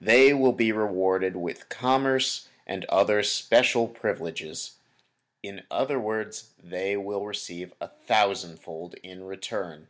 [0.00, 4.76] They will be rewarded with commerce and other special privileges.
[5.42, 9.88] In other words they will receive a thousand fold in return.